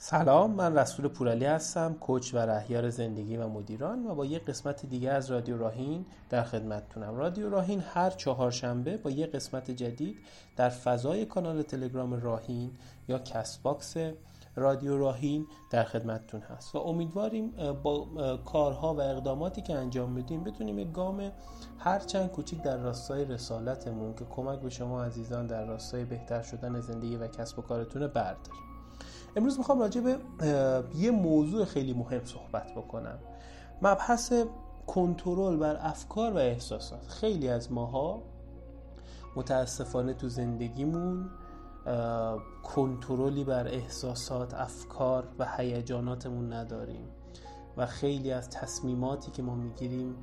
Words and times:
سلام 0.00 0.50
من 0.50 0.78
رسول 0.78 1.08
پورعلی 1.08 1.44
هستم 1.44 1.94
coach 1.94 2.34
و 2.34 2.38
رهیار 2.38 2.90
زندگی 2.90 3.36
و 3.36 3.48
مدیران 3.48 4.06
و 4.06 4.14
با 4.14 4.24
یک 4.24 4.44
قسمت 4.44 4.86
دیگه 4.86 5.10
از 5.10 5.30
رادیو 5.30 5.58
راهین 5.58 6.06
در 6.30 6.42
خدمتتونم. 6.42 7.16
رادیو 7.16 7.50
راهین 7.50 7.80
هر 7.80 8.10
چهارشنبه 8.10 8.96
با 8.96 9.10
یک 9.10 9.32
قسمت 9.32 9.70
جدید 9.70 10.16
در 10.56 10.68
فضای 10.68 11.26
کانال 11.26 11.62
تلگرام 11.62 12.14
راهین 12.14 12.70
یا 13.08 13.18
کست‌باکس 13.18 13.96
رادیو 14.56 14.98
راهین 14.98 15.46
در 15.70 15.84
خدمتتون 15.84 16.40
هست. 16.40 16.74
و 16.74 16.78
امیدواریم 16.78 17.52
با 17.82 18.06
کارها 18.36 18.94
و 18.94 19.00
اقداماتی 19.00 19.62
که 19.62 19.74
انجام 19.74 20.10
میدیم 20.10 20.44
بتونیم 20.44 20.78
یک 20.78 20.92
گام 20.92 21.32
هرچند 21.78 22.30
کوچیک 22.30 22.62
در 22.62 22.76
راستای 22.76 23.24
رسالتمون 23.24 24.14
که 24.14 24.24
کمک 24.24 24.60
به 24.60 24.70
شما 24.70 25.04
عزیزان 25.04 25.46
در 25.46 25.64
راستای 25.64 26.04
بهتر 26.04 26.42
شدن 26.42 26.80
زندگی 26.80 27.16
و 27.16 27.28
کسب 27.28 27.58
و 27.58 27.62
کارتون 27.62 28.06
برداریم. 28.06 28.77
امروز 29.36 29.58
می‌خوام 29.58 29.80
راجع 29.80 30.00
به 30.00 30.18
یه 30.96 31.10
موضوع 31.10 31.64
خیلی 31.64 31.92
مهم 31.92 32.24
صحبت 32.24 32.74
بکنم. 32.76 33.18
مبحث 33.82 34.32
کنترل 34.86 35.56
بر 35.56 35.76
افکار 35.80 36.32
و 36.32 36.36
احساسات. 36.36 37.06
خیلی 37.06 37.48
از 37.48 37.72
ماها 37.72 38.22
متاسفانه 39.36 40.14
تو 40.14 40.28
زندگیمون 40.28 41.30
کنترلی 42.62 43.44
بر 43.44 43.68
احساسات 43.68 44.54
افکار 44.54 45.28
و 45.38 45.46
هیجاناتمون 45.56 46.52
نداریم. 46.52 47.08
و 47.76 47.86
خیلی 47.86 48.32
از 48.32 48.50
تصمیماتی 48.50 49.30
که 49.30 49.42
ما 49.42 49.54
می‌گیریم 49.54 50.16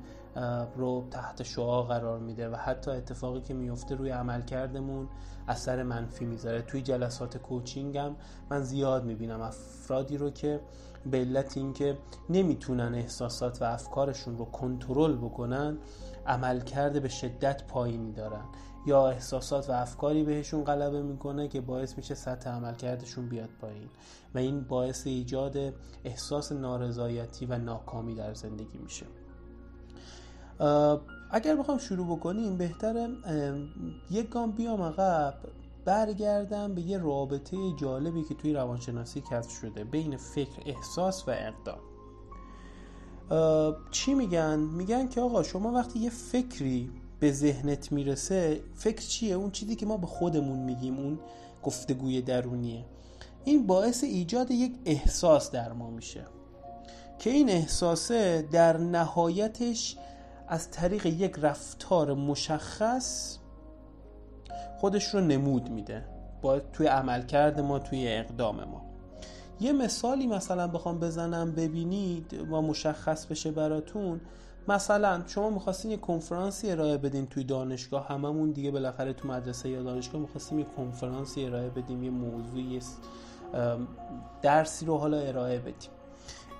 رو 0.76 1.08
تحت 1.10 1.42
شعا 1.42 1.82
قرار 1.82 2.18
میده 2.18 2.48
و 2.48 2.56
حتی 2.56 2.90
اتفاقی 2.90 3.40
که 3.40 3.54
میفته 3.54 3.94
روی 3.94 4.10
عملکردمون 4.10 5.08
اثر 5.48 5.82
منفی 5.82 6.24
می‌ذاره. 6.24 6.62
توی 6.62 6.82
جلسات 6.82 7.36
کوچینگم 7.36 8.14
من 8.50 8.60
زیاد 8.60 9.04
می‌بینم 9.04 9.40
افرادی 9.40 10.16
رو 10.16 10.30
که 10.30 10.60
به 11.06 11.18
علت 11.18 11.56
اینکه 11.56 11.98
نمی‌تونن 12.30 12.94
احساسات 12.94 13.62
و 13.62 13.64
افکارشون 13.64 14.38
رو 14.38 14.44
کنترل 14.44 15.16
بکنن 15.16 15.78
عملکرد 16.26 17.02
به 17.02 17.08
شدت 17.08 17.66
پایینی 17.66 18.12
دارن. 18.12 18.44
یا 18.86 19.08
احساسات 19.08 19.70
و 19.70 19.72
افکاری 19.72 20.24
بهشون 20.24 20.64
غلبه 20.64 21.02
می‌کنه 21.02 21.48
که 21.48 21.60
باعث 21.60 21.96
میشه 21.96 22.14
سطح 22.14 22.50
عملکردشون 22.50 23.28
بیاد 23.28 23.50
پایین. 23.60 23.88
و 24.34 24.38
این 24.38 24.60
باعث 24.60 25.06
ایجاد 25.06 25.56
احساس 26.04 26.52
نارضایتی 26.52 27.46
و 27.46 27.58
ناکامی 27.58 28.14
در 28.14 28.34
زندگی 28.34 28.78
میشه. 28.78 29.06
اگر 31.30 31.56
بخوام 31.56 31.78
شروع 31.78 32.16
بکنیم 32.16 32.56
بهتره 32.56 33.08
یک 34.10 34.28
گام 34.28 34.50
بیام 34.50 34.82
عقب 34.82 35.34
برگردم 35.84 36.74
به 36.74 36.82
یه 36.82 36.98
رابطه 36.98 37.56
جالبی 37.80 38.24
که 38.24 38.34
توی 38.34 38.52
روانشناسی 38.52 39.22
کسب 39.30 39.50
شده 39.50 39.84
بین 39.84 40.16
فکر 40.16 40.62
احساس 40.66 41.28
و 41.28 41.30
اقدام 41.30 41.78
چی 43.90 44.14
میگن؟ 44.14 44.58
میگن 44.58 45.08
که 45.08 45.20
آقا 45.20 45.42
شما 45.42 45.72
وقتی 45.72 45.98
یه 45.98 46.10
فکری 46.10 46.90
به 47.20 47.32
ذهنت 47.32 47.92
می‌رسه 47.92 48.60
فکر 48.74 49.06
چیه؟ 49.06 49.34
اون 49.34 49.50
چیزی 49.50 49.76
که 49.76 49.86
ما 49.86 49.96
به 49.96 50.06
خودمون 50.06 50.58
میگیم 50.58 50.98
اون 50.98 51.18
گفتگوی 51.62 52.22
درونیه 52.22 52.84
این 53.44 53.66
باعث 53.66 54.04
ایجاد 54.04 54.50
یک 54.50 54.72
احساس 54.84 55.50
در 55.50 55.72
ما 55.72 55.90
میشه 55.90 56.24
که 57.18 57.30
این 57.30 57.50
احساسه 57.50 58.48
در 58.52 58.76
نهایتش 58.76 59.96
از 60.48 60.70
طریق 60.70 61.06
یک 61.06 61.36
رفتار 61.42 62.14
مشخص 62.14 63.38
خودش 64.78 65.14
رو 65.14 65.20
نمود 65.20 65.68
میده. 65.68 66.04
باید 66.42 66.70
توی 66.72 66.86
عملکرد 66.86 67.60
ما 67.60 67.78
توی 67.78 68.08
اقدام 68.08 68.64
ما. 68.64 68.82
یه 69.60 69.72
مثالی 69.72 70.26
مثلا 70.26 70.68
بخوام 70.68 71.00
بزنم 71.00 71.52
ببینید 71.52 72.32
و 72.50 72.62
مشخص 72.62 73.26
بشه 73.26 73.50
براتون. 73.50 74.20
مثلا 74.68 75.22
شما 75.26 75.50
می‌خواستین 75.50 75.90
یه 75.90 75.96
کنفرانسی 75.96 76.70
ارائه 76.70 76.98
بدین 76.98 77.26
توی 77.26 77.44
دانشگاه. 77.44 78.08
هممون 78.08 78.50
دیگه 78.50 78.70
بالاخره 78.70 79.12
تو 79.12 79.28
مدرسه 79.28 79.68
یا 79.68 79.82
دانشگاه 79.82 80.20
می‌خواستیم 80.20 80.58
یه 80.58 80.66
کنفرانسی 80.76 81.44
ارائه 81.44 81.70
بدیم 81.70 82.04
یه 82.04 82.10
موضوعی 82.10 82.80
درسی 84.42 84.86
رو 84.86 84.98
حالا 84.98 85.18
ارائه 85.18 85.58
بدیم. 85.58 85.90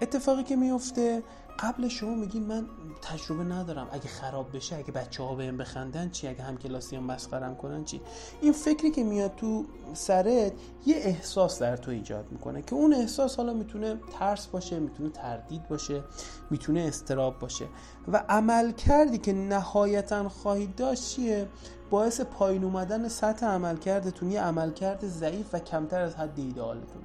اتفاقی 0.01 0.43
که 0.43 0.57
میفته 0.57 1.23
قبل 1.59 1.89
شما 1.89 2.15
میگین 2.15 2.47
من 2.47 2.67
تجربه 3.03 3.45
ندارم. 3.45 3.89
اگه 3.93 4.09
خراب 4.09 4.57
بشه 4.57 4.77
اگه 4.77 4.93
بچه 4.93 5.23
ها 5.23 5.34
بهم 5.34 5.57
بخندن 5.57 6.11
چی؟ 6.11 6.29
اگه 6.29 6.43
هم 6.43 6.57
کلاسی 6.57 6.97
هم 6.97 7.03
مسخرم 7.03 7.57
کنن 7.57 7.84
چی؟ 7.84 8.01
این 8.41 8.53
فکری 8.53 8.91
که 8.91 9.05
میاد 9.05 9.35
تو 9.37 9.65
سرت 9.95 10.53
یه 10.87 10.97
احساس 10.97 11.62
در 11.62 11.77
تو 11.77 11.91
ایجاد 11.91 12.33
می‌کنه 12.33 12.62
که 12.62 12.75
اون 12.75 12.95
احساس 12.95 13.37
حالا 13.37 13.53
می‌تونه 13.53 13.97
ترس 14.19 14.47
باشه 14.47 14.79
می‌تونه 14.79 15.11
تردید 15.11 15.69
باشه 15.69 16.03
می‌تونه 16.51 16.81
استراب 16.81 17.39
باشه. 17.39 17.65
و 18.12 18.25
عمل 18.29 18.73
کردی 18.73 19.19
که 19.19 19.33
نهایتا 19.33 20.29
خواهید 20.29 20.75
داشت 20.75 21.09
چیه؟ 21.09 21.49
باعث 21.91 22.21
پایین 22.21 22.65
اومدن 22.65 23.09
سطح 23.09 23.47
عملکردتون 23.47 24.31
یه 24.31 24.43
عملکرد 24.43 25.06
ضعیف 25.06 25.55
و 25.55 25.59
کمتر 25.59 26.01
از 26.01 26.15
حد 26.15 26.39
ایدئالتون 26.39 27.03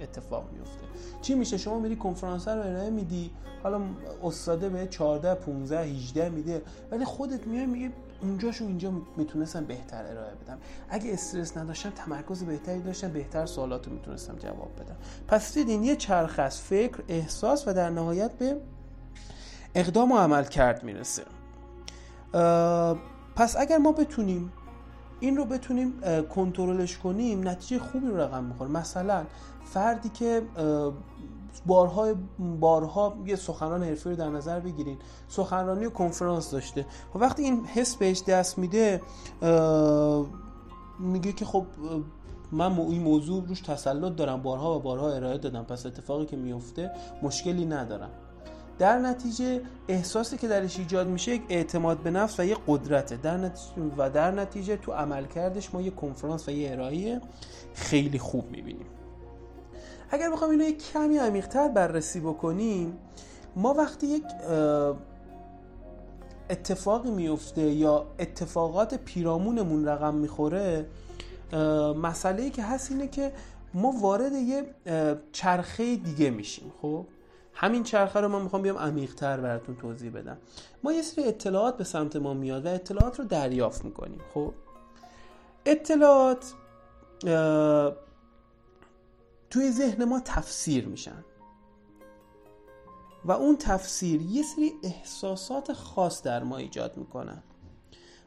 اتفاق 0.00 0.44
میفته. 0.52 0.86
چی 1.22 1.34
میشه؟ 1.34 1.56
شما 1.58 1.78
میری 1.78 1.96
کنفرانس 1.96 2.48
رو 2.48 2.60
ارائه 2.60 2.90
میدی 2.90 3.30
حالا 3.62 3.80
استاده 4.22 4.68
به 4.68 4.86
14 4.86 5.34
15 5.34 5.80
18 5.80 6.28
میده 6.28 6.62
ولی 6.90 7.04
خودت 7.04 7.46
میای 7.46 7.66
میگه 7.66 7.92
اونجاشو 8.22 8.64
اینجا 8.64 8.92
می‌تونستم 9.16 9.64
بهتر 9.64 10.06
ارائه 10.06 10.34
بدم. 10.34 10.58
اگه 10.90 11.12
استرس 11.12 11.56
نداشتم 11.56 11.90
تمرکز 11.90 12.44
بهتری 12.44 12.80
داشتم 12.80 13.08
بهتر 13.08 13.46
سوالاتو 13.46 13.90
می‌تونستم 13.90 14.36
جواب 14.36 14.70
بدم. 14.76 14.96
پس 15.28 15.54
دیدین 15.54 15.84
یه 15.84 15.96
چرخ 15.96 16.38
از 16.38 16.60
فکر 16.60 17.02
احساس 17.08 17.68
و 17.68 17.72
در 17.72 17.90
نهایت 17.90 18.32
به 18.32 18.56
اقدام 19.74 20.12
و 20.12 20.16
عمل 20.16 20.44
کرد 20.44 20.84
می‌رسه. 20.84 21.22
پس 23.36 23.56
اگر 23.58 23.78
ما 23.78 23.92
بتونیم 23.92 24.52
این 25.20 25.36
رو 25.36 25.44
بتونیم 25.44 25.94
کنترلش 26.34 26.98
کنیم 26.98 27.48
نتیجه 27.48 27.78
خوبی 27.78 28.06
رو 28.06 28.16
رقم 28.16 28.44
می‌خوره. 28.44 28.70
مثلا 28.70 29.24
فردی 29.64 30.08
که 30.08 30.42
بارها 31.66 32.14
بارها 32.60 33.16
یه 33.26 33.36
سخنران 33.36 33.82
حرفی 33.82 34.10
رو 34.10 34.16
در 34.16 34.28
نظر 34.28 34.60
بگیرین 34.60 34.98
سخنرانی 35.28 35.86
و 35.86 35.90
کنفرانس 35.90 36.50
داشته. 36.50 36.80
و 36.80 36.84
خب 37.12 37.20
وقتی 37.20 37.42
این 37.42 37.64
حس 37.64 37.96
بهش 37.96 38.22
دست 38.22 38.58
میده 38.58 39.02
میگه 40.98 41.32
که 41.32 41.44
خب 41.44 41.66
من 42.52 42.78
این 42.78 43.02
موضوع 43.02 43.44
روش 43.46 43.60
تسلط 43.60 44.16
دارم. 44.16 44.42
بارها 44.42 44.76
و 44.76 44.82
بارها 44.82 45.10
ارائه 45.12 45.38
دادم. 45.38 45.62
پس 45.62 45.86
اتفاقی 45.86 46.26
که 46.26 46.36
میفته 46.36 46.90
مشکلی 47.22 47.66
ندارم. 47.66 48.10
در 48.78 48.98
نتیجه 48.98 49.60
احساسی 49.88 50.36
که 50.36 50.48
درش 50.48 50.78
ایجاد 50.78 51.08
میشه 51.08 51.34
یک 51.34 51.42
اعتماد 51.48 51.98
به 51.98 52.10
نفس 52.10 52.40
و 52.40 52.44
یه 52.44 52.56
قدرته. 52.66 53.16
در 53.16 53.36
نتیجه 53.36 53.82
و 53.96 54.10
در 54.10 54.30
نتیجه 54.30 54.76
تو 54.76 54.92
عملکردش 54.92 55.74
ما 55.74 55.80
یه 55.80 55.90
کنفرانس 55.90 56.48
و 56.48 56.50
یه 56.50 56.72
ارائه 56.72 57.20
خیلی 57.74 58.18
خوب 58.18 58.50
می‌بینیم. 58.50 58.86
اگر 60.10 60.30
بخوام 60.30 60.50
اینو 60.50 60.64
یک 60.64 60.92
کمی 60.92 61.18
عمیقتر 61.18 61.68
بررسی 61.68 62.20
بکنیم 62.20 62.98
ما 63.56 63.74
وقتی 63.74 64.06
یک 64.06 64.24
اتفاقی 66.50 67.10
میفته 67.10 67.62
یا 67.62 68.06
اتفاقات 68.18 68.94
پیرامونمون 68.94 69.88
رقم 69.88 70.14
می‌خوره 70.14 70.86
مسئله 72.02 72.42
ای 72.42 72.50
که 72.50 72.62
هست 72.62 72.90
اینه 72.90 73.08
که 73.08 73.32
ما 73.74 73.94
وارد 74.00 74.32
یه 74.32 74.64
چرخه 75.32 75.96
دیگه 75.96 76.30
میشیم 76.30 76.72
خب؟ 76.82 77.06
همین 77.58 77.82
چرخه 77.82 78.20
رو 78.20 78.28
من 78.28 78.42
می‌خوام 78.42 78.62
بیام 78.62 78.78
عمیقتر 78.78 79.40
براتون 79.40 79.76
توضیح 79.76 80.10
بدم. 80.10 80.38
ما 80.82 80.92
یه 80.92 81.02
سری 81.02 81.24
اطلاعات 81.24 81.76
به 81.76 81.84
سمت 81.84 82.16
ما 82.16 82.34
میاد 82.34 82.66
و 82.66 82.68
اطلاعات 82.68 83.18
رو 83.18 83.24
دریافت 83.24 83.84
می‌کنیم 83.84 84.20
خب؟ 84.34 84.54
اطلاعات 85.66 86.54
توی 89.50 89.70
ذهن 89.70 90.04
ما 90.04 90.20
تفسیر 90.24 90.88
میشن. 90.88 91.24
و 93.24 93.32
اون 93.32 93.56
تفسیر 93.56 94.22
یه 94.22 94.42
سری 94.42 94.72
احساسات 94.82 95.72
خاص 95.72 96.22
در 96.22 96.42
ما 96.42 96.56
ایجاد 96.56 96.96
می‌کنن. 96.96 97.42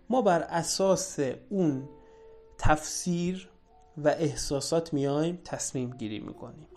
ما 0.10 0.22
بر 0.22 0.42
اساس 0.42 1.20
اون 1.50 1.90
تفسیر 2.58 3.50
و 3.98 4.08
احساسات 4.08 4.94
میایم 4.94 5.42
تصمیم 5.46 5.90
گیری 5.90 6.20
می‌کنیم. 6.20 6.68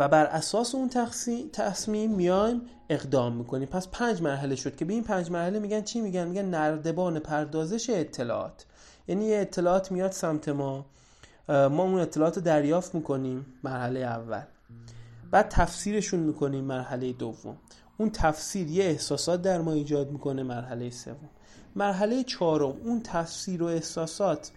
و 0.00 0.08
بر 0.08 0.26
اساس 0.26 0.74
اون 0.74 0.90
تصمیم 1.52 2.10
میایم 2.10 2.62
اقدام 2.88 3.36
می‌کنیم. 3.36 3.68
پس 3.68 3.88
پنج 3.88 4.22
مرحله 4.22 4.56
شد 4.56 4.76
که 4.76 4.84
به 4.84 4.92
این 4.92 5.04
پنج 5.04 5.30
مرحله 5.30 5.58
میگن 5.58 5.80
چی 5.80 6.00
میگن؟ 6.00 6.28
میگن 6.28 6.44
نردبان 6.44 7.18
پردازش 7.18 7.90
اطلاعات. 7.90 8.66
یعنی 9.08 9.24
یه 9.24 9.40
اطلاعات 9.40 9.92
میاد 9.92 10.10
سمت 10.10 10.48
ما. 10.48 10.86
ما 11.48 11.82
اون 11.82 12.00
اطلاعات 12.00 12.36
رو 12.36 12.42
دریافت 12.42 12.94
می‌کنیم 12.94 13.46
مرحله 13.64 14.00
اول. 14.00 14.42
بعد 15.30 15.48
تفسیرشون 15.48 16.20
می‌کنیم 16.20 16.64
مرحله 16.64 17.12
دوم. 17.12 17.56
اون 17.98 18.10
تفسیر 18.10 18.70
یه 18.70 18.84
احساسات 18.84 19.42
در 19.42 19.60
ما 19.60 19.72
ایجاد 19.72 20.10
می‌کنه 20.10 20.42
مرحله 20.42 20.90
سوم. 20.90 21.28
مرحله 21.76 22.24
چهارم 22.24 22.76
اون 22.84 23.00
تفسیر 23.04 23.62
و 23.62 23.66
احساسات 23.66 24.50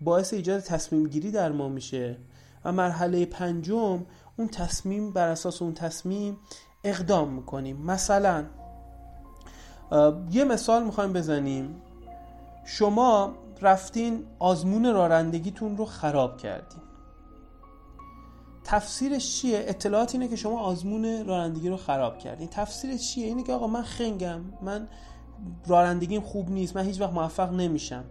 باعث 0.00 0.32
ایجاد 0.32 0.60
تصمیم 0.60 1.08
گیری 1.08 1.30
در 1.30 1.52
ما 1.52 1.68
میشه. 1.68 2.16
و 2.64 2.72
مرحله 2.72 3.26
پنجم 3.26 4.04
اون 4.38 4.48
تصمیم 4.48 5.12
بر 5.12 5.28
اساس 5.28 5.62
اون 5.62 5.74
تصمیم 5.74 6.38
اقدام 6.84 7.28
می‌کنیم. 7.28 7.76
مثلا 7.76 8.44
یه 10.30 10.44
مثال 10.44 10.82
می‌خوایم 10.82 11.12
بزنیم. 11.12 11.82
شما 12.64 13.34
رفتین 13.60 14.26
آزمون 14.38 14.94
رانندگیتون 14.94 15.76
رو 15.76 15.84
خراب 15.84 16.36
کردین. 16.36 16.80
تفسیرش 18.64 19.40
چیه؟ 19.40 19.64
اطلاعات 19.66 20.14
اینه 20.14 20.28
که 20.28 20.36
شما 20.36 20.60
آزمون 20.60 21.26
رانندگی 21.26 21.68
رو 21.68 21.76
خراب 21.76 22.18
کردین. 22.18 22.48
تفسیرش 22.48 23.14
چیه؟ 23.14 23.26
اینه 23.26 23.42
که 23.42 23.52
آقا 23.52 23.66
من 23.66 23.82
خنگم. 23.82 24.40
من 24.62 24.88
رانندگیم 25.66 26.22
خوب 26.22 26.50
نیست. 26.50 26.76
من 26.76 26.84
هیچ 26.84 27.00
وقت 27.00 27.12
موفق 27.12 27.52
نمیشم. 27.52 28.04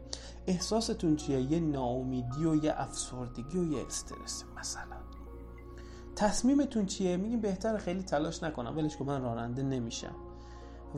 احساستون 0.48 1.16
چیه؟ 1.16 1.42
یه 1.42 1.60
ناامیدی 1.60 2.46
و 2.46 2.64
یه 2.64 2.74
افسردگی 2.78 3.58
و 3.58 3.74
یه 3.74 3.86
استرس 3.88 4.44
مثلا. 4.60 5.07
تصمیمتون 6.18 6.86
چیه؟ 6.86 7.18
میگیم 7.18 7.42
بهتر 7.42 7.78
خیلی 7.78 8.04
تلاش 8.04 8.44
نکنم. 8.44 8.78
ولش 8.78 8.98
که 8.98 9.04
من 9.04 9.22
راننده 9.22 9.64
نمیشم. 9.64 10.16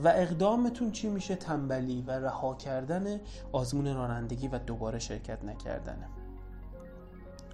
و 0.03 0.07
اقدامتون 0.07 0.91
چی 0.91 1.09
میشه؟ 1.09 1.35
تنبلی 1.35 2.01
و 2.07 2.11
رها 2.11 2.55
کردن 2.55 3.19
آزمون 3.51 3.95
رانندگی 3.95 4.47
و 4.47 4.59
دوباره 4.59 4.99
شرکت 4.99 5.43
نکردنه 5.43 6.07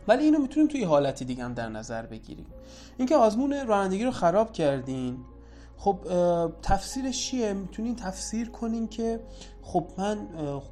ولی 0.08 0.24
اینو 0.24 0.40
می‌تونیم 0.40 0.70
توی 0.70 0.84
حالتی 0.84 1.26
دیگه 1.26 1.44
هم 1.44 1.54
در 1.54 1.70
نظر 1.70 2.06
بگیریم. 2.06 2.46
اینکه 2.98 3.16
آزمون 3.16 3.68
رانندگی 3.68 4.04
رو 4.04 4.12
خراب 4.12 4.52
کردین 4.52 5.18
خب 5.78 6.00
تفسیرش 6.62 7.30
چیه؟ 7.30 7.54
می‌تونین 7.54 7.96
تفسیر 7.96 8.50
کنین 8.50 8.88
که 8.88 9.20
خب 9.62 9.88
من 9.98 10.28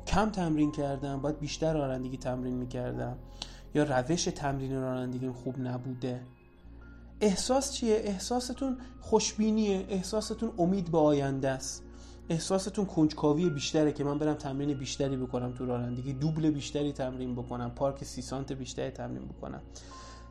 کم 0.07 0.29
تمرین 0.29 0.71
کردم 0.71 1.21
باید 1.21 1.39
بیشتر 1.39 1.73
رانندگی 1.73 2.17
تمرین 2.17 2.53
می‌کردم 2.53 3.17
یا 3.75 3.83
روش 3.83 4.23
تمرین 4.23 4.81
رانندگی 4.81 5.29
خوب 5.29 5.59
نبوده. 5.59 6.21
احساس 7.23 7.71
چیه؟ 7.71 7.95
احساستون 7.95 8.77
خوشبینیه. 9.01 9.85
احساستون 9.89 10.51
امید 10.57 10.91
به 10.91 10.97
آینده 10.97 11.49
است. 11.49 11.83
احساستون 12.29 12.85
کنجکاوی 12.85 13.49
بیشتره 13.49 13.91
که 13.91 14.03
من 14.03 14.19
برم 14.19 14.33
تمرین 14.33 14.73
بیشتری 14.73 15.17
بکنم 15.17 15.51
تو 15.53 15.65
رانندگی 15.65 16.13
دوبل 16.13 16.51
بیشتری 16.51 16.93
تمرین 16.93 17.35
بکنم. 17.35 17.71
پارک 17.71 18.03
سی 18.03 18.21
سانت 18.21 18.51
بیشتری 18.53 18.91
تمرین 18.91 19.25
بکنم. 19.25 19.61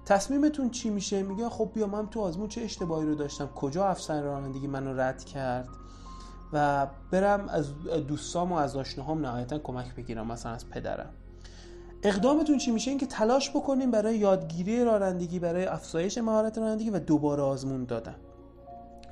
تصمیمتون 0.04 0.70
چی 0.70 0.90
میشه؟ 0.90 1.22
میگه 1.22 1.48
خب 1.48 1.70
بیا 1.74 1.86
من 1.86 2.08
تو 2.08 2.20
آزمون 2.20 2.48
چه 2.48 2.60
اشتباهی 2.60 3.06
رو 3.06 3.14
داشتم. 3.14 3.46
کجا 3.46 3.86
افسر 3.86 4.22
رانندگی 4.22 4.66
منو 4.66 5.00
رد 5.00 5.24
کرد؟ 5.24 5.68
و 6.52 6.86
برم 7.10 7.48
از 7.48 7.74
دوستام 8.08 8.52
و 8.52 8.56
از 8.56 8.76
آشناهام 8.76 9.26
نهایتا 9.26 9.58
کمک 9.58 9.94
بگیرم. 9.94 10.26
مثلا 10.26 10.52
از 10.52 10.70
پدرم. 10.70 11.10
اقدامتون 12.02 12.58
چی 12.58 12.70
میشه؟ 12.70 12.90
اینکه 12.90 13.06
تلاش 13.06 13.50
بکنیم 13.50 13.90
برای 13.90 14.18
یادگیری 14.18 14.84
رانندگی 14.84 15.38
برای 15.38 15.64
افزایش 15.64 16.18
مهارت 16.18 16.58
رانندگی 16.58 16.90
و 16.90 16.98
دوباره 16.98 17.42
آزمون 17.42 17.84
دادن. 17.84 18.14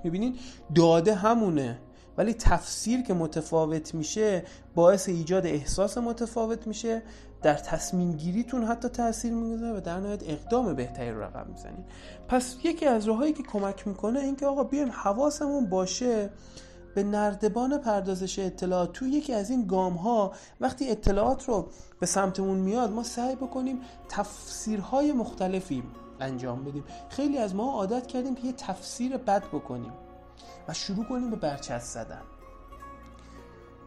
می‌بینین؟ 0.04 0.36
داده 0.74 1.14
همونه. 1.14 1.78
ولی 2.18 2.34
تفسیر 2.34 3.02
که 3.02 3.14
متفاوت 3.14 3.94
میشه 3.94 4.44
باعث 4.74 5.08
ایجاد 5.08 5.46
احساس 5.46 5.98
متفاوت 5.98 6.66
میشه. 6.66 7.02
در 7.42 7.54
تصمیم 7.54 8.12
گیریتون 8.12 8.64
حتی 8.64 8.88
تاثیر 8.88 9.32
می‌گذاره 9.32 9.78
و 9.78 9.80
در 9.80 10.00
نهایت 10.00 10.22
اقدام 10.26 10.74
بهتری 10.74 11.10
رو 11.10 11.22
رقم 11.22 11.46
می‌زنین. 11.50 11.84
پس 12.28 12.56
یکی 12.64 12.86
از 12.86 13.04
راههایی 13.04 13.32
که 13.32 13.42
کمک 13.42 13.88
می‌کنه 13.88 14.20
اینکه 14.20 14.46
آقا 14.46 14.64
بیایم 14.64 14.90
حواسمون 14.90 15.66
باشه 15.66 16.30
به 16.94 17.02
نردبان 17.02 17.78
پردازش 17.78 18.38
اطلاعات 18.38 18.92
تو 18.92 19.06
یکی 19.06 19.32
از 19.32 19.50
این 19.50 19.66
گام 19.66 19.94
ها 19.94 20.32
وقتی 20.60 20.90
اطلاعات 20.90 21.48
رو 21.48 21.68
به 22.00 22.06
سمتمون 22.06 22.58
میاد 22.58 22.90
ما 22.90 23.02
سعی 23.02 23.36
بکنیم 23.36 23.80
تفسیرهای 24.08 25.12
مختلفی 25.12 25.82
انجام 26.20 26.64
بدیم. 26.64 26.84
خیلی 27.08 27.38
از 27.38 27.54
ما 27.54 27.72
عادت 27.72 28.06
کردیم 28.06 28.34
که 28.34 28.46
یه 28.46 28.52
تفسیر 28.52 29.16
بد 29.16 29.44
بکنیم 29.44 29.92
و 30.68 30.74
شروع 30.74 31.04
کنیم 31.04 31.30
به 31.30 31.36
برچست 31.36 31.94
زدن. 31.94 32.22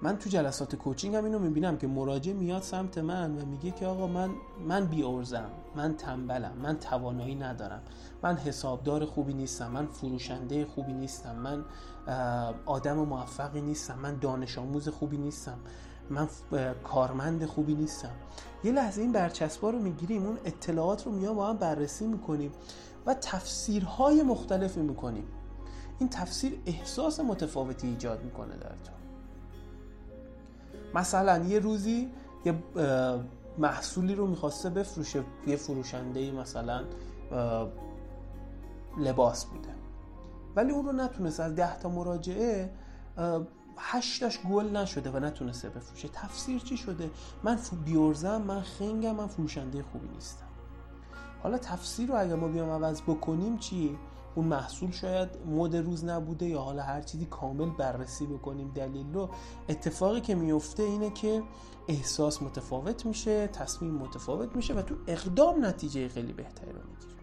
من 0.03 0.17
تو 0.17 0.29
جلسات 0.29 0.75
کوچینگ 0.75 1.15
هم 1.15 1.25
اینو 1.25 1.39
می‌بینم 1.39 1.77
که 1.77 1.87
مراجع 1.87 2.33
میاد 2.33 2.61
سمت 2.61 2.97
من 2.97 3.37
و 3.37 3.45
میگه 3.45 3.71
که 3.71 3.85
آقا 3.85 4.07
من 4.07 4.29
من 4.67 4.85
بیارزم 4.85 5.49
من 5.75 5.93
تنبلم 5.93 6.53
من 6.63 6.77
توانایی 6.79 7.35
ندارم. 7.35 7.81
من 8.23 8.37
حسابدار 8.37 9.05
خوبی 9.05 9.33
نیستم 9.33 9.71
من 9.71 9.85
فروشنده 9.85 10.65
خوبی 10.65 10.93
نیستم 10.93 11.35
من 11.35 11.65
آدم 12.65 12.93
موفقی 12.93 13.61
نیستم 13.61 13.99
من 13.99 14.17
دانش 14.19 14.57
آموز 14.57 14.89
خوبی 14.89 15.17
نیستم 15.17 15.57
من 16.09 16.27
کارمند 16.83 17.45
خوبی 17.45 17.75
نیستم. 17.75 18.11
یه 18.63 18.71
لحظه 18.71 19.01
این 19.01 19.11
برچسبا 19.11 19.69
رو 19.69 19.79
می‌گیریم 19.79 20.25
اون 20.25 20.37
اطلاعات 20.45 21.05
رو 21.05 21.11
میام 21.11 21.35
با 21.35 21.47
هم 21.49 21.57
بررسی 21.57 22.07
می‌کنیم 22.07 22.51
و 23.05 23.13
تفسیرهای 23.13 24.23
مختلفی 24.23 24.81
می‌کنیم. 24.81 25.25
این 25.99 26.09
تفسیر 26.09 26.59
احساس 26.65 27.19
متفاوتی 27.19 27.87
ایجاد 27.87 28.23
می‌کنه 28.23 28.57
در 28.57 28.69
تو. 28.69 29.02
مثلا 30.93 31.45
یه 31.45 31.59
روزی 31.59 32.11
یه 32.45 32.63
محصولی 33.57 34.15
رو 34.15 34.27
می‌خواسته 34.27 34.69
بفروشه 34.69 35.23
یه 35.47 35.55
فروشنده 35.55 36.31
مثلا 36.31 36.83
لباس 38.97 39.45
بوده. 39.45 39.69
ولی 40.55 40.71
اون 40.71 40.85
رو 40.85 40.91
نتونست. 40.91 41.39
از 41.39 41.55
ده 41.55 41.79
تا 41.79 41.89
مراجعه 41.89 42.71
هشتاش 43.77 44.39
گل 44.41 44.77
نشده 44.77 45.11
و 45.11 45.19
نتونسته 45.19 45.69
بفروشه. 45.69 46.07
تفسیر 46.13 46.59
چی 46.59 46.77
شده؟ 46.77 47.09
من 47.43 47.59
بیورزم 47.85 48.41
من 48.41 48.61
خنگم 48.61 49.15
من 49.15 49.27
فروشنده 49.27 49.83
خوبی 49.91 50.07
نیستم. 50.07 50.45
حالا 51.43 51.57
تفسیر 51.57 52.09
رو 52.09 52.15
اگر 52.15 52.35
ما 52.35 52.47
بیام 52.47 52.69
عوض 52.69 53.01
بکنیم 53.01 53.57
چی 53.57 53.97
اون 54.35 54.45
محصول 54.45 54.91
شاید 54.91 55.29
مد 55.45 55.75
روز 55.75 56.05
نبوده 56.05 56.45
یا 56.45 56.61
حالا 56.61 56.83
هر 56.83 57.01
چیزی 57.01 57.25
کامل 57.25 57.69
بررسی 57.69 58.25
بکنیم 58.25 58.71
دلیل 58.75 59.13
رو 59.13 59.29
اتفاقی 59.69 60.21
که 60.21 60.35
میفته 60.35 60.83
اینه 60.83 61.09
که 61.09 61.43
احساس 61.87 62.41
متفاوت 62.41 63.05
میشه 63.05 63.47
تصمیم 63.47 63.93
متفاوت 63.93 64.55
میشه 64.55 64.73
و 64.73 64.81
تو 64.81 64.95
اقدام 65.07 65.65
نتیجه 65.65 66.07
خیلی 66.07 66.33
بهتری 66.33 66.71
رو 66.71 66.79
می‌گیره. 66.79 67.13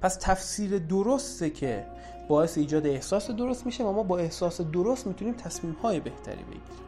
پس 0.00 0.18
تفسیر 0.20 0.78
درسته 0.78 1.50
که 1.50 1.86
باعث 2.28 2.58
ایجاد 2.58 2.86
احساس 2.86 3.30
درست 3.30 3.66
میشه 3.66 3.84
و 3.84 3.92
ما 3.92 4.02
با 4.02 4.18
احساس 4.18 4.60
درست 4.60 5.06
می‌تونیم 5.06 5.34
تصمیم 5.34 5.72
های 5.72 6.00
بهتری 6.00 6.42
بگیریم. 6.42 6.87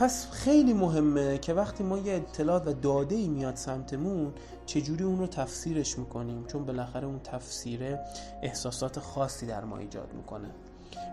پس 0.00 0.30
خیلی 0.30 0.72
مهمه 0.72 1.38
که 1.38 1.54
وقتی 1.54 1.84
ما 1.84 1.98
یه 1.98 2.12
اطلاعات 2.12 2.66
و 2.66 2.72
داده 2.72 3.14
ای 3.14 3.28
میاد 3.28 3.56
سمتمون 3.56 4.34
چجوری 4.66 5.04
اون 5.04 5.18
رو 5.18 5.26
تفسیرش 5.26 5.98
می‌کنیم؟ 5.98 6.46
چون 6.46 6.64
بالاخره 6.64 7.06
اون 7.06 7.20
تفسیره 7.24 8.00
احساسات 8.42 8.98
خاصی 8.98 9.46
در 9.46 9.64
ما 9.64 9.78
ایجاد 9.78 10.12
می‌کنه. 10.12 10.50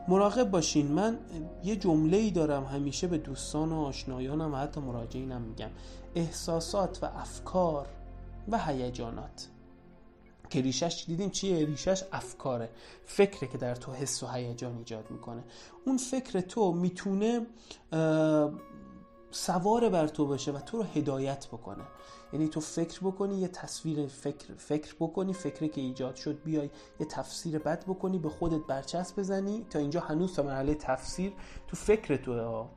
مراقب 0.07 0.51
باشین 0.51 0.87
من 0.87 1.17
یه 1.63 1.75
جمله 1.75 2.17
ای 2.17 2.31
دارم 2.31 2.63
همیشه 2.63 3.07
به 3.07 3.17
دوستان 3.17 3.71
و 3.71 3.81
آشنایانم 3.81 4.53
و 4.53 4.57
حتی 4.57 4.81
مراجعینم 4.81 5.41
میگم. 5.41 5.69
احساسات 6.15 7.03
و 7.03 7.05
افکار 7.05 7.87
و 8.47 8.59
هیجانات. 8.59 9.47
که 10.49 10.61
ریشش 10.61 11.03
دیدیم؟ 11.07 11.29
چیه؟ 11.29 11.65
ریشش 11.65 12.03
افکاره. 12.11 12.69
فکره 13.05 13.47
که 13.47 13.57
در 13.57 13.75
تو 13.75 13.91
حس 13.91 14.23
و 14.23 14.27
هیجان 14.27 14.77
ایجاد 14.77 15.11
می‌کنه. 15.11 15.43
اون 15.85 15.97
فکر 15.97 16.39
تو 16.39 16.73
می‌تونه 16.73 17.45
سوار 19.31 19.89
بر 19.89 20.07
تو 20.07 20.27
بشه 20.27 20.51
و 20.51 20.59
تو 20.59 20.77
رو 20.77 20.83
هدایت 20.83 21.47
بکنه. 21.47 21.83
یعنی 22.33 22.47
تو 22.47 22.59
فکر 22.59 22.99
بکنی 22.99 23.35
یه 23.37 23.47
تصویر 23.47 24.07
فکر 24.07 24.53
فکر 24.53 24.95
بکنی 24.99 25.33
فکری 25.33 25.69
که 25.69 25.81
ایجاد 25.81 26.15
شد 26.15 26.43
بیای 26.43 26.69
یه 26.99 27.05
تفسیر 27.05 27.59
بد 27.59 27.83
بکنی 27.83 28.19
به 28.19 28.29
خودت 28.29 28.65
برچسب 28.67 29.19
بزنی 29.19 29.65
تا 29.69 29.79
اینجا 29.79 29.99
هنوز 29.99 30.35
تا 30.35 30.43
مرحله 30.43 30.75
تفسیر 30.75 31.33
تو 31.67 31.75
فکر 31.75 32.17
تو 32.17 32.67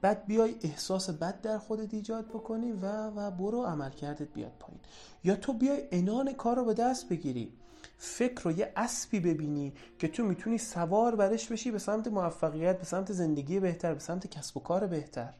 بعد 0.00 0.26
بیای 0.26 0.54
احساس 0.62 1.10
بد 1.10 1.40
در 1.40 1.58
خودت 1.58 1.94
ایجاد 1.94 2.28
بکنی 2.28 2.72
و 2.72 3.10
و 3.10 3.30
برو 3.30 3.62
عملکردت 3.62 4.32
بیاد 4.32 4.52
پایین. 4.60 4.80
یا 5.24 5.36
تو 5.36 5.52
بیای 5.52 5.82
انان 5.92 6.32
کار 6.32 6.56
رو 6.56 6.64
به 6.64 6.74
دست 6.74 7.08
بگیری. 7.08 7.52
فکر 7.98 8.42
رو 8.42 8.52
یه 8.52 8.72
اسبی 8.76 9.20
ببینی 9.20 9.72
که 9.98 10.08
تو 10.08 10.24
می‌تونی 10.24 10.58
سوار 10.58 11.16
برش 11.16 11.48
بشی 11.52 11.70
به 11.70 11.78
سمت 11.78 12.08
موفقیت 12.08 12.78
به 12.78 12.84
سمت 12.84 13.12
زندگی 13.12 13.60
بهتر 13.60 13.94
به 13.94 14.00
سمت 14.00 14.26
کسب 14.26 14.56
و 14.56 14.60
کار 14.60 14.86
بهتر. 14.86 15.34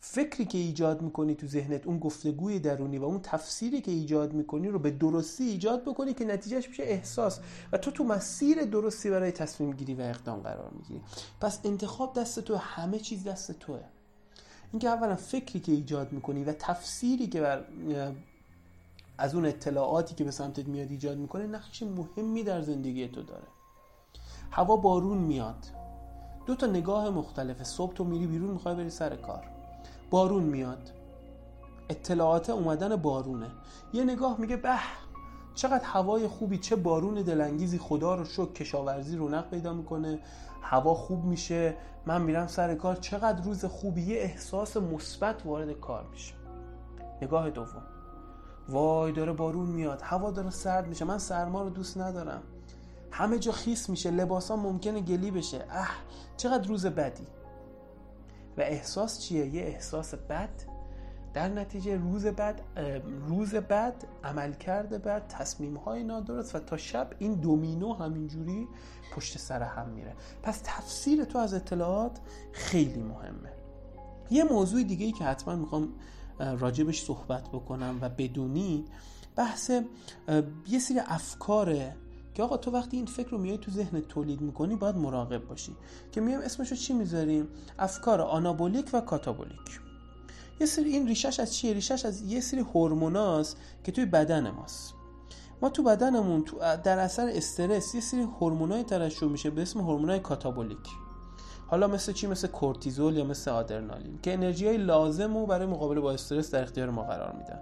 فکری 0.00 0.44
که 0.44 0.58
ایجاد 0.58 1.02
می‌کنی 1.02 1.34
تو 1.34 1.46
ذهنت 1.46 1.86
اون 1.86 1.98
گفتگوی 1.98 2.58
درونی 2.58 2.98
و 2.98 3.04
اون 3.04 3.20
تفسیری 3.22 3.80
که 3.80 3.90
ایجاد 3.90 4.32
می‌کنی 4.32 4.68
رو 4.68 4.78
به 4.78 4.90
درستی 4.90 5.44
ایجاد 5.44 5.82
بکنی 5.84 6.14
که 6.14 6.24
نتیجهش 6.24 6.68
میشه 6.68 6.82
احساس. 6.82 7.40
و 7.72 7.78
تو 7.78 7.90
تو 7.90 8.04
مسیر 8.04 8.64
درستی 8.64 9.10
برای 9.10 9.30
تصمیم 9.30 9.72
گیری 9.72 9.94
و 9.94 10.00
اقدام 10.00 10.40
قرار 10.40 10.70
می‌گیری. 10.70 11.00
پس 11.40 11.60
انتخاب 11.64 12.14
دست 12.14 12.40
تو 12.40 12.56
همه 12.56 12.98
چیز 12.98 13.24
دست 13.24 13.52
توه. 13.52 13.80
اینکه 14.72 14.88
اولا 14.88 15.16
فکری 15.16 15.60
که 15.60 15.72
ایجاد 15.72 16.12
می‌کنی 16.12 16.44
و 16.44 16.52
تفسیری 16.52 17.26
که 17.26 17.40
بر 17.40 17.64
از 19.18 19.34
اون 19.34 19.46
اطلاعاتی 19.46 20.14
که 20.14 20.24
به 20.24 20.30
سمتت 20.30 20.68
میاد 20.68 20.90
ایجاد 20.90 21.18
می‌کنه 21.18 21.46
نقش 21.46 21.82
مهمی 21.82 22.42
در 22.42 22.62
زندگی 22.62 23.08
تو 23.08 23.22
داره. 23.22 23.46
هوا 24.50 24.76
بارون 24.76 25.18
میاد. 25.18 25.66
دو 26.46 26.54
تا 26.54 26.66
نگاه 26.66 27.10
مختلفه. 27.10 27.64
صبح 27.64 27.94
تو 27.94 28.04
میری 28.04 28.26
بیرون 28.26 28.50
می‌خوای 28.50 28.74
بری 28.74 28.90
سر 28.90 29.16
کار. 29.16 29.55
بارون 30.10 30.42
میاد. 30.42 30.90
اطلاعات 31.88 32.50
اومدن 32.50 32.96
بارونه. 32.96 33.50
یه 33.92 34.04
نگاه 34.04 34.40
میگه 34.40 34.56
به 34.56 34.74
چقدر 35.54 35.84
هوای 35.84 36.28
خوبی 36.28 36.58
چه 36.58 36.76
بارون 36.76 37.14
دلانگیزی. 37.14 37.78
خدا 37.78 38.14
رو 38.14 38.24
شکر 38.24 38.52
کشاورزی 38.52 39.16
رونق 39.16 39.50
پیدا 39.50 39.72
می‌کنه. 39.72 40.18
هوا 40.62 40.94
خوب 40.94 41.24
میشه. 41.24 41.76
من 42.06 42.22
میرم 42.22 42.46
سر 42.46 42.74
کار. 42.74 42.96
چقدر 42.96 43.44
روز 43.44 43.64
خوبی. 43.64 44.02
یه 44.02 44.16
احساس 44.16 44.76
مثبت 44.76 45.46
وارد 45.46 45.72
کار 45.72 46.04
میشه. 46.10 46.34
نگاه 47.22 47.50
دوم. 47.50 47.82
وای 48.68 49.12
داره 49.12 49.32
بارون 49.32 49.66
میاد. 49.66 50.02
هوا 50.02 50.30
داره 50.30 50.50
سرد 50.50 50.86
میشه. 50.88 51.04
من 51.04 51.18
سرما 51.18 51.62
رو 51.62 51.70
دوست 51.70 51.98
ندارم. 51.98 52.42
همه 53.10 53.38
جا 53.38 53.52
خیس 53.52 53.88
میشه. 53.88 54.10
لباسا 54.10 54.56
ممکنه 54.56 55.00
گلی 55.00 55.30
بشه. 55.30 55.64
اه 55.70 55.88
چقدر 56.36 56.68
روز 56.68 56.86
بدی. 56.86 57.26
و 58.56 58.60
احساس 58.60 59.20
چیه؟ 59.20 59.46
یه 59.46 59.62
احساس 59.62 60.14
بد 60.14 60.50
در 61.34 61.48
نتیجه 61.48 61.96
روز 61.96 62.26
بعد 62.26 62.62
روز 63.26 63.54
بعد 63.54 64.06
عمل 64.24 64.52
کرده 64.52 64.98
بعد 64.98 65.28
تصمیم 65.28 65.76
های 65.76 66.04
نادرست 66.04 66.54
و 66.54 66.58
تا 66.58 66.76
شب 66.76 67.10
این 67.18 67.34
دومینو 67.34 67.92
همینجوری 67.92 68.68
پشت 69.14 69.38
سر 69.38 69.62
هم 69.62 69.88
میره. 69.88 70.14
پس 70.42 70.60
تفسیر 70.64 71.24
تو 71.24 71.38
از 71.38 71.54
اطلاعات 71.54 72.20
خیلی 72.52 73.02
مهمه. 73.02 73.52
یه 74.30 74.44
موضوع 74.44 74.82
دیگه 74.82 75.06
ای 75.06 75.12
که 75.12 75.24
حتما 75.24 75.56
می‌خوام 75.56 75.88
راجبش 76.38 77.02
صحبت 77.02 77.48
بکنم 77.48 77.98
و 78.00 78.08
بدونی 78.08 78.84
بحث 79.36 79.70
یه 80.68 80.78
سری 80.78 80.98
افکاره 81.06 81.96
که 82.36 82.42
آقا 82.42 82.56
تو 82.56 82.70
وقتی 82.70 82.96
این 82.96 83.06
فکر 83.06 83.30
رو 83.30 83.38
میای 83.38 83.58
تو 83.58 83.70
ذهن 83.70 84.00
تولید 84.00 84.40
می‌کنی 84.40 84.76
باید 84.76 84.96
مراقب 84.96 85.46
باشی. 85.46 85.76
که 86.12 86.20
میام 86.20 86.40
اسمش 86.40 86.70
رو 86.70 86.76
چی 86.76 86.92
می‌ذاریم؟ 86.92 87.48
افکار 87.78 88.20
آنابولیک 88.20 88.90
و 88.92 89.00
کاتابولیک. 89.00 89.80
یه 90.60 90.66
سری 90.66 90.90
این 90.90 91.08
ریشش 91.08 91.40
از 91.40 91.54
چیه؟ 91.54 91.72
ریشش 91.72 92.04
از 92.04 92.22
یه 92.22 92.40
سری 92.40 92.60
هورموناست 92.60 93.56
که 93.84 93.92
توی 93.92 94.06
بدن 94.06 94.50
ماست. 94.50 94.94
ما 95.62 95.68
تو 95.68 95.82
بدنمون 95.82 96.44
تو 96.44 96.56
در 96.84 96.98
اثر 96.98 97.28
استرس 97.28 97.94
یه 97.94 98.00
سری 98.00 98.22
هورمونای 98.22 98.82
ترشح 98.82 99.26
میشه 99.26 99.50
به 99.50 99.62
اسم 99.62 99.80
هورمونای 99.80 100.20
کاتابولیک. 100.20 100.88
حالا 101.66 101.86
مثل 101.86 102.12
چی؟ 102.12 102.26
مثل 102.26 102.48
کورتیزول 102.48 103.16
یا 103.16 103.24
مثل 103.24 103.50
آدرنالین 103.50 104.18
که 104.22 104.32
انرژی 104.32 104.66
های 104.66 104.76
لازم 104.76 105.36
رو 105.36 105.46
برای 105.46 105.66
مقابله 105.66 106.00
با 106.00 106.12
استرس 106.12 106.50
در 106.50 106.62
اختیار 106.62 106.90
ما 106.90 107.02
قرار 107.02 107.32
میدن. 107.32 107.60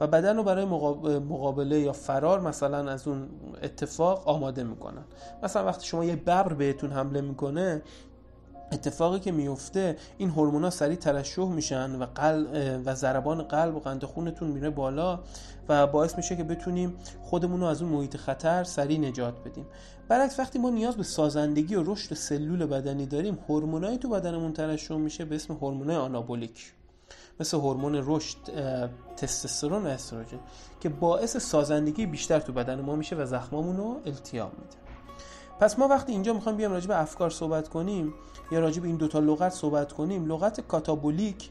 و 0.00 0.06
بدن 0.06 0.36
رو 0.36 0.42
برای 0.42 0.64
مقابله 0.64 1.80
یا 1.80 1.92
فرار 1.92 2.40
مثلا 2.40 2.90
از 2.90 3.08
اون 3.08 3.28
اتفاق 3.62 4.28
آماده 4.28 4.64
می‌کنن. 4.64 5.04
مثلا 5.42 5.64
وقتی 5.64 5.86
شما 5.86 6.04
یه 6.04 6.16
ببر 6.16 6.52
بهتون 6.52 6.92
حمله 6.92 7.20
می‌کنه 7.20 7.82
اتفاقی 8.72 9.20
که 9.20 9.32
میفته 9.32 9.96
این 10.18 10.30
هورمونا 10.30 10.70
سریع 10.70 10.96
ترشح 10.96 11.44
میشن 11.44 12.02
و 12.02 12.06
قلب 12.14 12.82
و 12.86 12.94
ضربان 12.94 13.42
قلب 13.42 13.76
و 13.76 13.80
قند 13.80 14.04
خونتون 14.04 14.48
میره 14.48 14.70
بالا 14.70 15.20
و 15.68 15.86
باعث 15.86 16.16
میشه 16.16 16.36
که 16.36 16.44
بتونیم 16.44 16.96
خودمون 17.22 17.60
رو 17.60 17.66
از 17.66 17.82
اون 17.82 17.92
محیط 17.92 18.16
خطر 18.16 18.64
سریع 18.64 18.98
نجات 18.98 19.34
بدیم. 19.44 19.66
برعکس 20.08 20.38
وقتی 20.38 20.58
ما 20.58 20.70
نیاز 20.70 20.96
به 20.96 21.02
سازندگی 21.02 21.74
و 21.74 21.92
رشد 21.92 22.14
سلول 22.14 22.66
بدنی 22.66 23.06
داریم 23.06 23.38
هورمونایی 23.48 23.98
تو 23.98 24.08
بدنمون 24.08 24.52
ترشح 24.52 24.96
میشه 24.96 25.24
به 25.24 25.34
اسم 25.34 25.54
هورمونای 25.54 25.96
آنابولیک. 25.96 26.72
مثل 27.40 27.56
هورمون 27.56 28.02
رشد 28.06 28.36
تستوسترون 29.16 29.86
و 29.86 29.88
استروژن 29.88 30.38
که 30.80 30.88
باعث 30.88 31.36
سازندگی 31.36 32.06
بیشتر 32.06 32.40
تو 32.40 32.52
بدن 32.52 32.80
ما 32.80 32.96
میشه 32.96 33.16
و 33.16 33.26
زخمامون 33.26 33.76
رو 33.76 34.00
التیام 34.06 34.50
میده. 34.50 34.76
پس 35.60 35.78
ما 35.78 35.88
وقتی 35.88 36.12
اینجا 36.12 36.32
می‌خوایم 36.32 36.58
بیام 36.58 36.72
راجع 36.72 36.88
به 36.88 37.00
افکار 37.00 37.30
صحبت 37.30 37.68
کنیم 37.68 38.14
یا 38.52 38.60
راجع 38.60 38.80
به 38.80 38.88
این 38.88 38.96
دوتا 38.96 39.18
لغت 39.18 39.52
صحبت 39.52 39.92
کنیم 39.92 40.26
لغت 40.26 40.60
کاتابولیک 40.60 41.50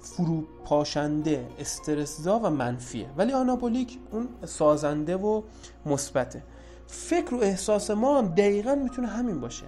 فروپاشنده 0.00 1.48
استرسزا 1.58 2.38
و 2.38 2.50
منفیه. 2.50 3.10
ولی 3.16 3.32
آنابولیک 3.32 3.98
اون 4.10 4.28
سازنده 4.44 5.16
و 5.16 5.42
مثبته. 5.86 6.42
فکر 6.86 7.34
و 7.34 7.40
احساس 7.42 7.90
ما 7.90 8.18
هم 8.18 8.28
دقیقا 8.28 8.74
می‌تونه 8.74 9.08
همین 9.08 9.40
باشه. 9.40 9.66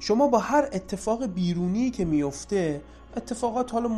شما 0.00 0.28
با 0.28 0.38
هر 0.38 0.68
اتفاق 0.72 1.26
بیرونی 1.26 1.90
که 1.90 2.04
میفته 2.04 2.80
اتفاقات 3.16 3.72
حالا 3.72 3.90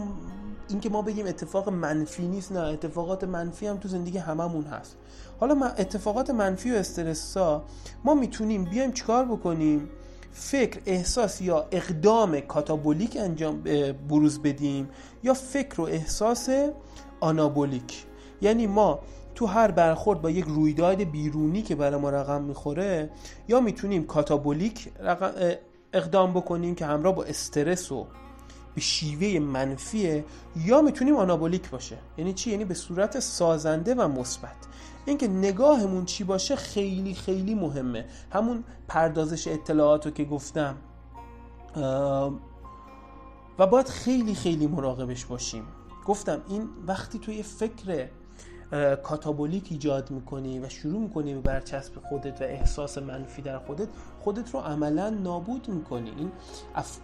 اینکه 0.69 0.89
ما 0.89 1.03
بگیم 1.03 1.27
اتفاق 1.27 1.69
منفی 1.69 2.29
نیست 2.29 2.53
نه 2.53 2.61
اتفاقات 2.61 3.25
منفی 3.25 3.67
هم 3.67 3.77
تو 3.77 3.89
زندگی 3.89 4.19
هممون 4.19 4.65
هست. 4.65 4.97
حالا 5.41 5.67
اتفاقات 5.67 6.31
منفی 6.31 6.73
و 6.73 6.75
استرسا 6.75 7.65
ما 8.05 8.15
می‌تونیم 8.15 8.65
بیایم 8.65 8.93
چیکار 8.93 9.25
بکنیم؟ 9.25 9.89
فکر 10.33 10.81
احساس 10.87 11.41
یا 11.41 11.67
اقدام 11.71 12.41
کاتابولیک 12.41 13.17
انجام 13.21 13.63
بروز 14.09 14.43
بدیم 14.43 14.89
یا 15.23 15.35
فکر 15.35 15.81
و 15.81 15.85
احساس 15.85 16.49
آنابولیک؟ 17.21 18.05
یعنی 18.41 18.67
ما 18.67 18.99
تو 19.35 19.47
هر 19.47 19.71
برخورد 19.71 20.23
با 20.23 20.31
یک 20.31 20.45
رویداد 20.45 21.03
بیرونی 21.03 21.63
که 21.63 21.75
برای 21.75 22.01
ما 22.01 22.11
رقم 22.11 22.43
می‌خوره 22.43 23.11
یا 23.49 23.61
می‌تونیم 23.61 24.07
کاتابولیک 24.07 24.89
اقدام 25.93 26.33
بکنیم 26.33 26.75
که 26.75 26.87
همراه 26.87 27.15
با 27.15 27.25
استرس 27.25 27.93
و 27.93 28.07
به 28.75 28.81
شیوه 28.81 29.39
منفیه 29.39 30.25
یا 30.57 30.83
می‌تونیم 30.83 31.17
آنابولیک 31.17 31.71
باشه. 31.71 31.99
یعنی 32.19 32.33
چی؟ 32.33 32.51
یعنی 32.51 32.65
به 32.65 32.75
صورت 32.75 33.21
سازنده 33.21 33.95
و 33.95 34.09
مثبت. 34.09 34.57
اینکه 35.07 35.29
نگاهمون 35.29 36.05
چی 36.05 36.25
باشه 36.25 36.57
خیلی 36.57 37.15
خیلی 37.15 37.55
مهمه. 37.55 38.05
همون 38.33 38.65
پردازش 38.89 39.49
اطلاعات 39.49 40.07
رو 40.07 40.13
که 40.13 40.25
گفتم. 40.25 40.77
و 43.59 43.67
باید 43.67 43.89
خیلی 43.89 44.35
خیلی 44.35 44.67
مراقبش 44.67 45.25
باشیم. 45.25 45.65
گفتم 46.07 46.43
این 46.49 46.69
وقتی 46.87 47.19
توی 47.19 47.43
فکر 47.43 48.09
کاتابولیک 49.03 49.69
ایجاد 49.71 50.11
می‌کنی 50.11 50.59
و 50.59 50.69
شروع 50.69 51.01
می‌کنی 51.01 51.35
به 51.35 51.41
برچسب 51.41 51.93
خودت 52.09 52.41
و 52.41 52.45
احساس 52.45 52.99
منفی 52.99 53.43
در 53.43 53.59
خودت 53.59 53.89
خودت 54.21 54.55
رو 54.55 54.61
عملا 54.61 55.11
نابود 55.11 55.69
می‌کنی. 55.69 56.13
این 56.19 56.31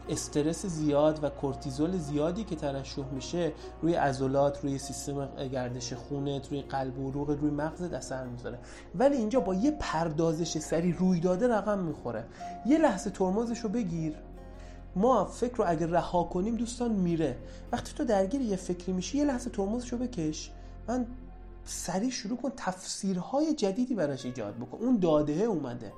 استرس 0.09 0.67
زیاد 0.67 1.25
و 1.25 1.29
کورتیزول 1.29 1.99
زیادی 1.99 2.45
که 2.45 2.57
ترشح 2.57 3.05
میشه 3.13 3.53
روی 3.83 3.95
عضلات 3.95 4.65
روی 4.65 4.79
سیستم 4.79 5.29
گردش 5.53 5.93
خونت 5.93 6.49
روی 6.51 6.63
قلب 6.63 6.99
و 6.99 7.11
عروق 7.11 7.31
روی 7.31 7.51
مغزت 7.51 7.93
اثر 7.93 8.25
می‌ذاره. 8.27 8.59
ولی 8.95 9.17
اینجا 9.17 9.41
با 9.41 9.55
یه 9.55 9.71
پردازش 9.71 10.59
سری 10.59 10.93
روی 10.93 11.21
داده 11.21 11.49
رقم 11.49 11.79
می‌خوره. 11.79 12.25
یه 12.67 12.79
لحظه 12.79 13.11
ترمزش 13.11 13.59
رو 13.59 13.69
بگیر. 13.69 14.15
ما 14.97 15.25
فکر 15.25 15.57
رو 15.57 15.65
اگر 15.67 15.87
رها 15.87 16.25
کنیم 16.25 16.57
دوستان 16.57 16.93
میره. 16.93 17.37
وقتی 17.73 17.93
تو 17.97 18.05
درگیر 18.05 18.41
یه 18.41 18.57
فکری 18.57 18.93
میشی 18.93 19.19
یه 19.19 19.25
لحظه 19.25 19.51
ترمزش 19.51 19.93
رو 19.93 19.99
بکش. 19.99 20.51
من 20.89 21.07
سریع 21.67 22.11
شروع 22.11 22.37
کن 22.37 22.53
تفسیرهای 22.57 23.55
جدیدی 23.55 23.95
براش 23.95 24.25
ایجاد 24.25 24.57
بکن. 24.57 24.79
اون 24.79 24.99
داده 24.99 25.33
اومده 25.33 25.93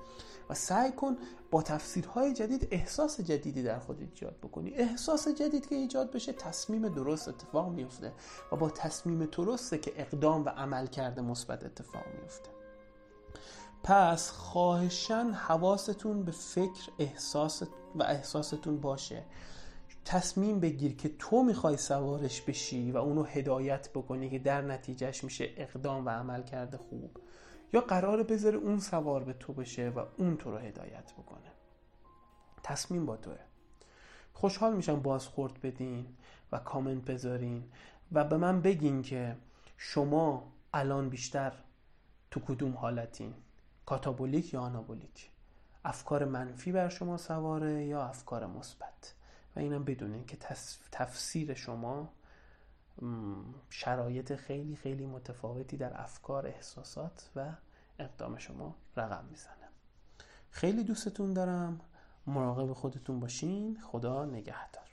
و 0.50 0.54
سعی 0.54 0.92
کن 0.92 1.16
با 1.50 1.62
تفسیرهای 1.62 2.34
جدید 2.34 2.68
احساس 2.70 3.20
جدیدی 3.20 3.62
در 3.62 3.78
خود 3.78 4.00
ایجاد 4.00 4.36
بکنی. 4.36 4.70
احساس 4.70 5.28
جدید 5.28 5.68
که 5.68 5.74
ایجاد 5.74 6.12
بشه 6.12 6.32
تصمیم 6.32 6.88
درست 6.88 7.28
اتفاق 7.28 7.68
میفته 7.68 8.12
و 8.52 8.56
با 8.56 8.70
تصمیم 8.70 9.24
درسته 9.24 9.78
که 9.78 9.92
اقدام 9.96 10.44
و 10.44 10.48
عمل 10.48 10.86
کرده 10.86 11.22
مثبت 11.22 11.64
اتفاق 11.64 12.04
میفته 12.22 12.50
پس 13.82 14.30
خواهشن 14.30 15.30
حواستون 15.30 16.22
به 16.22 16.32
فکر 16.32 16.90
احساس 16.98 17.62
و 17.94 18.02
احساستون 18.02 18.80
باشه. 18.80 19.24
تصمیم 20.08 20.60
بگیر 20.60 20.96
که 20.96 21.10
تو 21.18 21.42
می‌خوای 21.42 21.76
سوارش 21.76 22.42
بشی 22.42 22.92
و 22.92 22.96
اونو 22.96 23.22
هدایت 23.22 23.88
بکنی 23.94 24.30
که 24.30 24.38
در 24.38 24.62
نتیجهش 24.62 25.24
میشه 25.24 25.50
اقدام 25.56 26.06
و 26.06 26.08
عمل 26.08 26.42
کرده 26.42 26.76
خوب. 26.76 27.16
یا 27.72 27.80
قرار 27.80 28.22
بذاره 28.22 28.58
اون 28.58 28.78
سوار 28.78 29.24
به 29.24 29.32
تو 29.32 29.52
بشه 29.52 29.88
و 29.88 30.04
اون 30.16 30.36
تو 30.36 30.50
رو 30.50 30.58
هدایت 30.58 31.12
بکنه. 31.12 31.52
تصمیم 32.62 33.06
با 33.06 33.16
توه. 33.16 33.38
خوشحال 34.32 34.76
میشم 34.76 35.00
بازخورد 35.00 35.60
بدین 35.60 36.06
و 36.52 36.58
کامنت 36.58 37.04
بذارین 37.04 37.64
و 38.12 38.24
به 38.24 38.36
من 38.36 38.60
بگین 38.60 39.02
که 39.02 39.36
شما 39.76 40.52
الان 40.74 41.08
بیشتر 41.08 41.52
تو 42.30 42.40
کدوم 42.40 42.76
حالتین؟ 42.76 43.34
کاتابولیک 43.86 44.54
یا 44.54 44.60
آنابولیک؟ 44.60 45.30
افکار 45.84 46.24
منفی 46.24 46.72
بر 46.72 46.88
شما 46.88 47.16
سواره 47.16 47.84
یا 47.84 48.04
افکار 48.04 48.46
مثبت؟ 48.46 49.17
و 49.56 49.60
اینم 49.60 49.84
بدونین 49.84 50.26
که 50.26 50.36
تفسیر 50.92 51.54
شما 51.54 52.12
شرایط 53.70 54.34
خیلی 54.34 54.76
خیلی 54.76 55.06
متفاوتی 55.06 55.76
در 55.76 56.00
افکار 56.00 56.46
احساسات 56.46 57.30
و 57.36 57.52
اقدام 57.98 58.38
شما 58.38 58.74
رقم 58.96 59.24
می‌زنه. 59.30 59.68
خیلی 60.50 60.84
دوستتون 60.84 61.32
دارم. 61.32 61.80
مراقب 62.26 62.72
خودتون 62.72 63.20
باشین. 63.20 63.80
خدا 63.80 64.24
نگهدار. 64.24 64.88